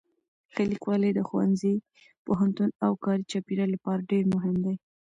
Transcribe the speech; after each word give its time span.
ښه 0.53 0.61
لیکوالی 0.71 1.11
د 1.13 1.19
ښوونځي، 1.27 1.75
پوهنتون 2.25 2.69
او 2.85 2.91
کاري 3.03 3.23
چاپېریال 3.31 3.69
لپاره 3.73 4.07
ډېر 4.11 4.23
مهم 4.33 4.55
دی. 4.65 4.75